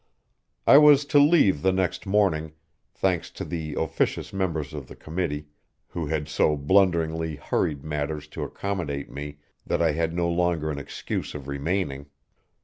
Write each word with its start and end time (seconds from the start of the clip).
I 0.65 0.79
was 0.79 1.05
to 1.05 1.19
leave 1.19 1.61
the 1.61 1.71
next 1.71 2.07
morning, 2.07 2.53
thanks 2.91 3.29
to 3.33 3.45
the 3.45 3.75
officious 3.75 4.33
members 4.33 4.73
of 4.73 4.87
the 4.87 4.95
committee, 4.95 5.49
who 5.89 6.07
had 6.07 6.27
so 6.27 6.57
blunderingly 6.57 7.35
hurried 7.35 7.83
matters 7.83 8.27
to 8.29 8.41
accommodate 8.41 9.11
me 9.11 9.37
that 9.67 9.79
I 9.79 9.91
had 9.91 10.15
no 10.15 10.27
longer 10.27 10.71
an 10.71 10.79
excuse 10.79 11.35
of 11.35 11.47
remaining. 11.47 12.07